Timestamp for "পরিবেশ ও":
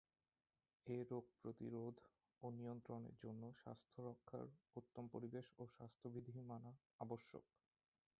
5.07-5.63